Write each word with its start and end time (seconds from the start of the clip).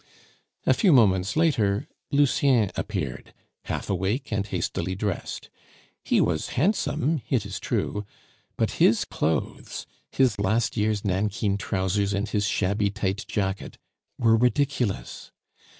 A 0.65 0.73
few 0.73 0.91
moments 0.91 1.37
later 1.37 1.87
Lucien 2.11 2.71
appeared, 2.75 3.35
half 3.65 3.87
awake 3.87 4.33
and 4.33 4.47
hastily 4.47 4.95
dressed. 4.95 5.51
He 6.03 6.19
was 6.19 6.47
handsome, 6.57 7.21
it 7.29 7.45
is 7.45 7.59
true; 7.59 8.03
but 8.57 8.71
his 8.83 9.05
clothes, 9.05 9.85
his 10.11 10.39
last 10.39 10.75
year's 10.75 11.05
nankeen 11.05 11.55
trousers, 11.55 12.13
and 12.15 12.27
his 12.27 12.47
shabby 12.47 12.89
tight 12.89 13.25
jacket 13.27 13.77
were 14.17 14.35
ridiculous. 14.35 15.31